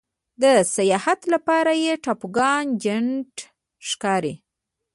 د 0.41 0.43
سیاحت 0.75 1.19
لپاره 1.33 1.71
یې 1.83 1.93
ټاپوګان 2.03 2.65
جنت 2.83 3.35
ښکاري. 3.89 4.33